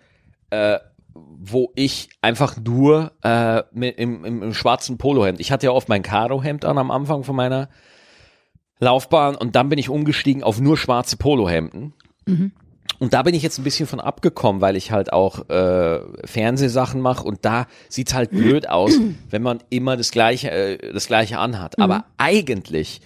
[0.49, 0.79] äh,
[1.15, 5.89] wo ich einfach nur äh, mit, im, im, im schwarzen Polohemd, ich hatte ja oft
[5.89, 7.69] mein Karohemd an am Anfang von meiner
[8.79, 11.93] Laufbahn und dann bin ich umgestiegen auf nur schwarze Polohemden.
[12.99, 17.01] Und da bin ich jetzt ein bisschen von abgekommen, weil ich halt auch äh, Fernsehsachen
[17.01, 18.93] mache und da sieht's halt blöd aus,
[19.29, 21.79] wenn man immer das gleiche, äh, das gleiche anhat.
[21.79, 23.01] Aber eigentlich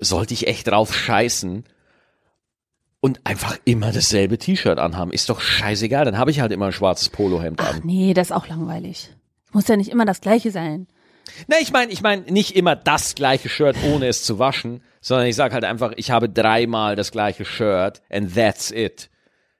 [0.00, 1.64] sollte ich echt drauf scheißen
[3.02, 5.10] und einfach immer dasselbe T-Shirt anhaben.
[5.12, 7.80] Ist doch scheißegal, dann habe ich halt immer ein schwarzes Polohemd Ach an.
[7.84, 9.10] nee, das ist auch langweilig.
[9.52, 10.86] Muss ja nicht immer das gleiche sein.
[11.48, 15.26] Na, ich meine, ich meine nicht immer das gleiche Shirt, ohne es zu waschen, sondern
[15.26, 19.10] ich sage halt einfach, ich habe dreimal das gleiche Shirt and that's it.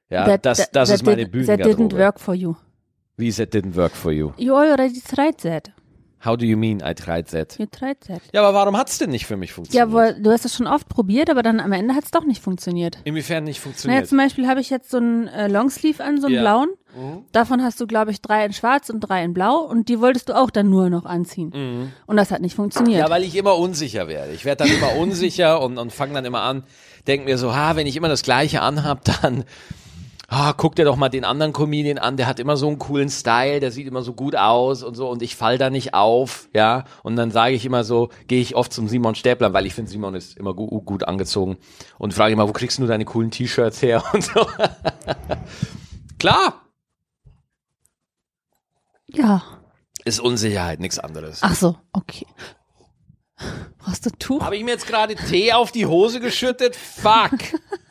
[0.09, 2.55] Ja, That- das, that- das that ist meine didn't- That didn't work for you.
[3.17, 4.33] Wie it didn't work for you?
[4.37, 5.73] You already tried that.
[6.25, 7.59] How do you mean I tried that?
[7.59, 8.21] You tried that.
[8.33, 9.89] Ja, aber warum hat's denn nicht für mich Ja, funktioniert?
[9.89, 12.41] aber du hast es schon oft probiert, aber dann am Ende hat es doch nicht
[12.43, 12.99] funktioniert.
[13.05, 14.07] Inwiefern nicht Naja, funktioniert?
[14.07, 16.43] zum Beispiel habe ich jetzt so einen äh, Longsleeve an, so einen Ja.
[16.43, 16.69] blauen.
[17.33, 20.29] Davon hast du, glaube ich, drei in schwarz und drei in blau und die wolltest
[20.29, 21.91] du auch dann nur noch anziehen.
[22.07, 23.01] Und das hat nicht funktioniert.
[23.01, 24.33] Ja, weil ich immer unsicher werde.
[24.33, 26.65] Ich werde dann immer unsicher und, und fange dann immer an,
[27.07, 29.45] denke mir so, ha, wenn ich immer das Gleiche anhab, dann
[30.33, 33.11] ah, guck dir doch mal den anderen Comedian an, der hat immer so einen coolen
[33.11, 36.49] Style, der sieht immer so gut aus und so und ich fall da nicht auf,
[36.55, 36.85] ja.
[37.03, 39.91] Und dann sage ich immer so, gehe ich oft zum Simon Stäbler, weil ich finde,
[39.91, 41.59] Simon ist immer gu gut angezogen
[41.99, 44.47] und frage immer, wo kriegst du deine coolen T-Shirts her und so.
[46.19, 46.63] Klar,
[49.09, 49.43] ja.
[50.05, 51.41] ist Unsicherheit, nichts anderes.
[51.43, 52.27] Ach so, okay.
[53.79, 54.43] Brauchst du ein Tuch?
[54.43, 56.77] Habe ich mir jetzt gerade Tee auf die Hose geschüttet?
[56.77, 57.33] Fuck.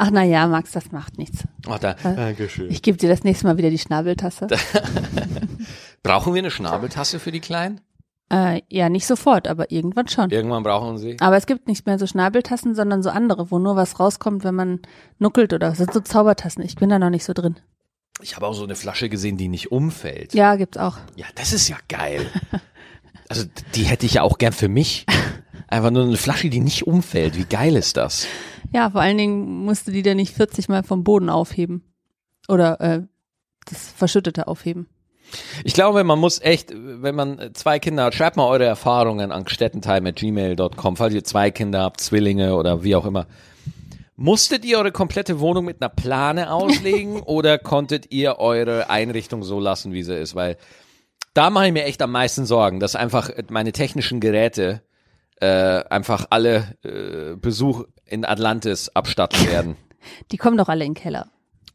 [0.00, 1.42] Ach na ja, Max, das macht nichts.
[1.66, 2.70] Oh, da, Dankeschön.
[2.70, 4.46] Ich gebe dir das nächste Mal wieder die Schnabeltasse.
[6.04, 7.80] Brauchen wir eine Schnabeltasse für die Kleinen?
[8.30, 10.30] Äh, ja, nicht sofort, aber irgendwann schon.
[10.30, 11.16] Irgendwann brauchen sie.
[11.18, 14.54] Aber es gibt nicht mehr so Schnabeltassen, sondern so andere, wo nur was rauskommt, wenn
[14.54, 14.80] man
[15.18, 16.62] nuckelt oder das sind so Zaubertassen.
[16.62, 17.56] Ich bin da noch nicht so drin.
[18.22, 20.32] Ich habe auch so eine Flasche gesehen, die nicht umfällt.
[20.32, 20.96] Ja, gibt's auch.
[21.16, 22.24] Ja, das ist ja geil.
[23.28, 25.06] Also die hätte ich ja auch gern für mich.
[25.68, 27.36] Einfach nur eine Flasche, die nicht umfällt.
[27.36, 28.26] Wie geil ist das?
[28.72, 31.82] Ja, vor allen Dingen musst du die dann nicht 40 Mal vom Boden aufheben.
[32.48, 33.02] Oder äh,
[33.66, 34.88] das Verschüttete aufheben.
[35.62, 39.44] Ich glaube, man muss echt, wenn man zwei Kinder hat, schreibt mal eure Erfahrungen an
[39.44, 43.26] gstettentime.gmail.com, falls ihr zwei Kinder habt, Zwillinge oder wie auch immer.
[44.16, 49.60] Musstet ihr eure komplette Wohnung mit einer Plane auslegen oder konntet ihr eure Einrichtung so
[49.60, 50.34] lassen, wie sie ist?
[50.34, 50.56] Weil
[51.34, 54.82] da mache ich mir echt am meisten Sorgen, dass einfach meine technischen Geräte
[55.40, 59.76] äh, einfach alle äh, Besuch in Atlantis abstatten werden.
[60.30, 61.28] Die kommen doch alle in den Keller.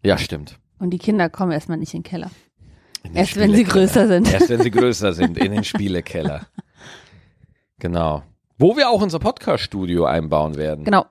[0.04, 0.60] Ja, stimmt.
[0.80, 2.32] Und die Kinder kommen erstmal nicht in den Keller.
[3.04, 4.32] In den Erst wenn sie größer sind.
[4.32, 6.47] Erst wenn sie größer sind, in den Spielekeller.
[7.80, 8.23] Genau.
[8.58, 10.86] Wo wir auch unser Podcast-Studio einbauen werden.
[10.86, 11.06] Genau.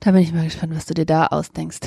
[0.00, 1.80] Da bin ich mal gespannt, was du dir da ausdenkst.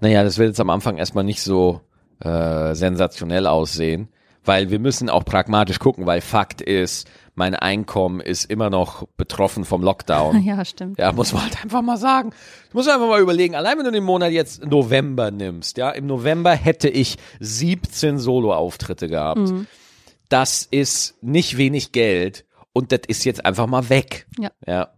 [0.00, 1.80] Naja, das wird jetzt am Anfang erstmal nicht so
[2.20, 4.08] äh, sensationell aussehen,
[4.44, 9.64] weil wir müssen auch pragmatisch gucken, weil Fakt ist, mein Einkommen ist immer noch betroffen
[9.64, 10.42] vom Lockdown.
[10.44, 10.98] Ja, stimmt.
[10.98, 12.30] Ja, muss man halt einfach mal sagen.
[12.70, 16.06] Du musst einfach mal überlegen, allein wenn du den Monat jetzt November nimmst, ja, im
[16.06, 19.52] November hätte ich 17 Solo-Auftritte gehabt.
[20.28, 24.26] Das ist nicht wenig Geld und das ist jetzt einfach mal weg.
[24.38, 24.50] Ja.
[24.66, 24.88] Ja.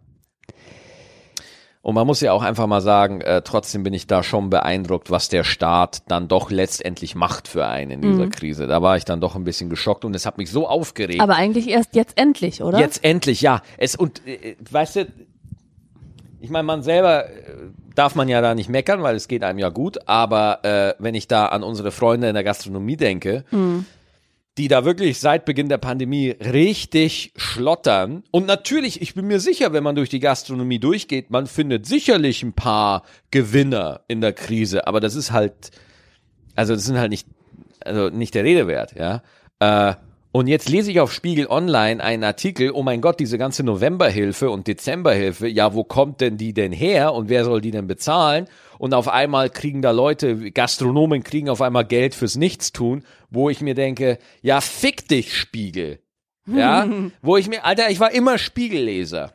[1.85, 5.11] Und man muss ja auch einfach mal sagen, äh, trotzdem bin ich da schon beeindruckt,
[5.11, 8.67] was der Staat dann doch letztendlich macht für einen in dieser Krise.
[8.67, 11.21] Da war ich dann doch ein bisschen geschockt und es hat mich so aufgeregt.
[11.21, 12.79] Aber eigentlich erst jetzt endlich, oder?
[12.79, 13.61] Jetzt endlich, ja.
[13.77, 15.07] Es und äh, weißt du,
[16.41, 17.31] ich meine, man selber äh,
[17.95, 20.09] darf man ja da nicht meckern, weil es geht einem ja gut.
[20.09, 23.45] Aber äh, wenn ich da an unsere Freunde in der Gastronomie denke,
[24.57, 28.23] die da wirklich seit Beginn der Pandemie richtig schlottern.
[28.31, 32.43] Und natürlich, ich bin mir sicher, wenn man durch die Gastronomie durchgeht, man findet sicherlich
[32.43, 34.87] ein paar Gewinner in der Krise.
[34.87, 35.73] Aber das ist halt,
[36.55, 37.27] also das sind halt nicht,
[37.81, 39.23] also nicht der Rede wert, ja.
[39.59, 39.95] Äh,
[40.37, 44.51] und jetzt lese ich auf Spiegel Online einen Artikel, oh mein Gott, diese ganze Novemberhilfe
[44.51, 48.49] und Dezemberhilfe, ja, wo kommt denn die denn her und wer soll die denn bezahlen?
[48.79, 53.61] Und auf einmal kriegen da Leute, Gastronomen kriegen auf einmal Geld fürs Nichtstun, wo ich
[53.61, 56.01] mir denke, ja, fick dich, Spiegel.
[56.47, 56.89] Ja,
[57.23, 59.35] wo ich mir, Alter, ich war immer Spiegelleser.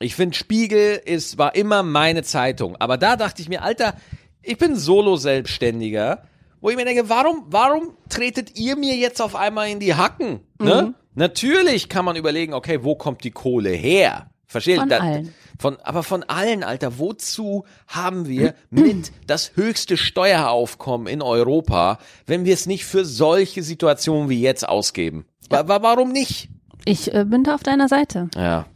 [0.00, 2.76] Ich finde, Spiegel ist, war immer meine Zeitung.
[2.76, 3.94] Aber da dachte ich mir, Alter,
[4.42, 6.22] ich bin Solo-Selbstständiger,
[6.60, 10.40] wo ich mir denke, warum, warum tretet ihr mir jetzt auf einmal in die Hacken?
[10.60, 10.94] Ne?
[11.14, 14.30] Natürlich kann man überlegen, okay, wo kommt die Kohle her?
[14.46, 14.78] Versteht?
[14.78, 15.34] Von Da- allen.
[15.58, 22.44] Von, aber von allen, Alter, wozu haben wir mit das höchste Steueraufkommen in Europa, wenn
[22.44, 25.26] wir es nicht für solche Situationen wie jetzt ausgeben?
[25.50, 26.48] Wa warum nicht?
[26.84, 28.28] Ich äh, bin da auf deiner Seite.
[28.36, 28.66] Ja.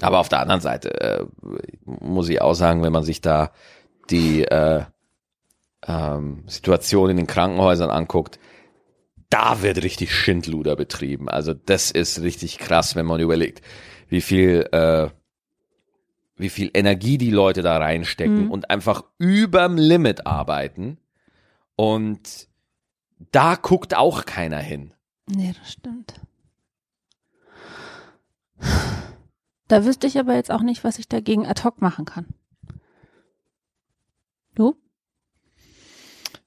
[0.00, 1.24] Aber auf der anderen Seite äh,
[1.84, 3.50] muss ich auch sagen, wenn man sich da
[4.10, 4.84] die äh,
[5.86, 8.38] ähm, Situation in den Krankenhäusern anguckt,
[9.30, 11.28] da wird richtig Schindluder betrieben.
[11.28, 13.62] Also das ist richtig krass, wenn man überlegt,
[14.08, 15.08] wie viel äh,
[16.36, 18.50] wie viel Energie die Leute da reinstecken Mhm.
[18.50, 20.98] und einfach überm Limit arbeiten.
[21.76, 22.48] Und
[23.32, 24.92] da guckt auch keiner hin.
[25.26, 26.20] Nee, das stimmt.
[29.68, 32.26] Da wüsste ich aber jetzt auch nicht, was ich dagegen ad hoc machen kann.
[34.54, 34.76] Du?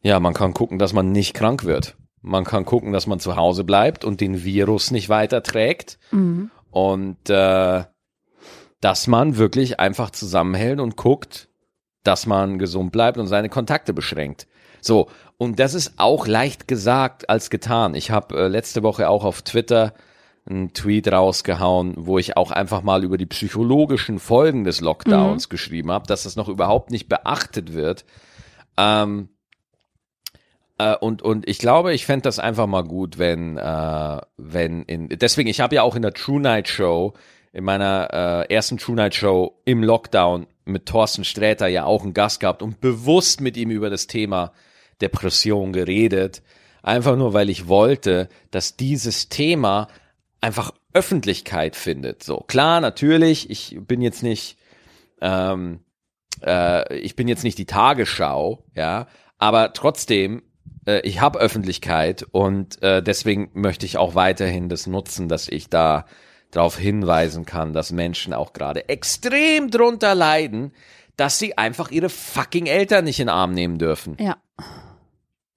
[0.02, 1.98] Ja, man kann gucken, dass man nicht krank wird.
[2.22, 6.00] Man kann gucken, dass man zu Hause bleibt und den Virus nicht weiterträgt.
[6.12, 6.50] Mhm.
[6.72, 7.84] Und äh,
[8.82, 11.50] dass man wirklich einfach zusammenhält und guckt,
[12.04, 14.48] dass man gesund bleibt und seine Kontakte beschränkt.
[14.82, 17.96] So, und das ist auch leicht gesagt als getan.
[17.96, 19.94] Ich habe äh, letzte Woche auch auf Twitter
[20.50, 25.92] einen Tweet rausgehauen, wo ich auch einfach mal über die psychologischen Folgen des Lockdowns geschrieben
[25.92, 28.06] habe, dass das noch überhaupt nicht beachtet wird.
[28.78, 29.30] Ähm,
[30.80, 35.10] äh, und, und ich glaube, ich fände das einfach mal gut, wenn, äh, wenn in,
[35.10, 37.14] deswegen, ich habe ja auch in der True Night Show,
[37.52, 42.14] in meiner äh, ersten True Night Show im Lockdown mit Thorsten Sträter ja auch einen
[42.14, 44.52] Gast gehabt und bewusst mit ihm über das Thema
[45.02, 46.44] Depression geredet.
[46.84, 49.88] Einfach nur, weil ich wollte, dass dieses Thema
[50.42, 52.24] einfach Öffentlichkeit findet.
[52.24, 54.58] So, klar, natürlich, ich bin jetzt nicht,
[55.22, 55.80] ähm,
[56.42, 59.08] äh, ich bin jetzt nicht die Tagesschau, ja,
[59.38, 60.44] aber trotzdem,
[60.86, 65.70] äh, ich habe Öffentlichkeit und äh, deswegen möchte ich auch weiterhin das nutzen, dass ich
[65.70, 66.06] da
[66.52, 70.72] darauf hinweisen kann, dass Menschen auch gerade extrem drunter leiden,
[71.16, 74.16] dass sie einfach ihre fucking Eltern nicht in den Arm nehmen dürfen.
[74.20, 74.38] Ja.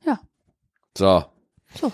[0.05, 0.21] Ja.
[0.97, 1.25] So.
[1.81, 1.93] So.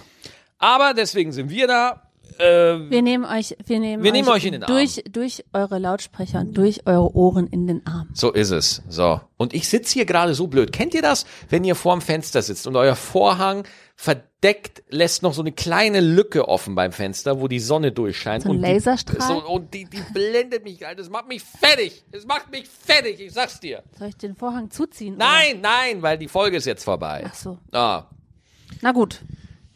[0.58, 2.02] Aber deswegen sind wir da.
[2.38, 4.72] Äh, Wir nehmen euch, wir nehmen, Wir nehmen euch in den Arm.
[4.72, 8.08] durch, durch eure Lautsprecher und durch eure Ohren in den Arm.
[8.14, 8.82] So ist es.
[8.88, 9.20] So.
[9.36, 10.72] Und ich sitze hier gerade so blöd.
[10.72, 13.64] Kennt ihr das, wenn ihr vorm Fenster sitzt und euer Vorhang
[14.40, 18.44] verdeckt lässt noch so eine kleine Lücke offen beim Fenster, wo die Sonne durchscheint.
[18.44, 19.16] So ein und Laserstrahl?
[19.18, 21.02] Die, so, und die, die blendet mich, Alter.
[21.02, 22.04] Das macht mich fertig.
[22.12, 23.82] Das macht mich fertig, ich sag's dir.
[23.98, 25.16] Soll ich den Vorhang zuziehen?
[25.18, 27.20] Nein, nein, weil die Folge ist jetzt vorbei.
[27.20, 27.30] Oder?
[27.32, 27.58] Ach so.
[27.72, 28.04] Ah.
[28.80, 29.20] Na gut.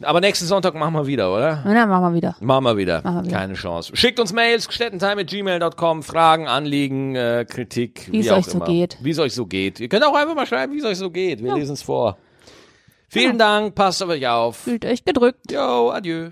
[0.05, 1.63] Aber nächsten Sonntag machen wir wieder, oder?
[1.65, 2.37] Na, machen wir wieder.
[2.41, 3.03] Machen wir wieder.
[3.03, 3.37] Machen wir wieder.
[3.37, 3.95] Keine Chance.
[3.95, 8.67] Schickt uns Mails, gstettentime.gmail.com, Fragen, Anliegen, äh, Kritik, Wie es auch euch so immer.
[8.67, 8.99] geht.
[9.01, 9.79] Wie es euch so geht.
[9.79, 11.43] Ihr könnt auch einfach mal schreiben, wie es euch so geht.
[11.43, 12.17] Wir lesen es vor.
[13.13, 14.57] Vielen Dank, passt auf euch auf.
[14.57, 15.53] Fühlt euch gedrückt.
[15.53, 16.31] Jo, adieu.